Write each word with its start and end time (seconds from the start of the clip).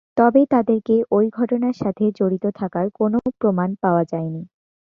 তবে 0.17 0.41
তাদেরকে 0.53 0.95
ঐ 1.11 1.19
ঘটনার 1.37 1.75
সাথে 1.81 2.05
জড়িত 2.19 2.45
থাকার 2.59 2.85
কোন 2.93 3.13
প্রমাণ 3.39 3.69
পাওয়া 3.83 4.03
যায়নি। 4.11 4.41